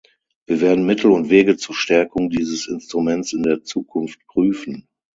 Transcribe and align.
Wir 0.47 0.61
werden 0.61 0.87
Mittel 0.87 1.11
und 1.11 1.29
Wege 1.29 1.57
zur 1.57 1.75
Stärkung 1.75 2.31
dieses 2.31 2.65
Instruments 2.65 3.33
in 3.33 3.43
der 3.43 3.61
Zukunft 3.63 4.25
prüfen. 4.25 4.87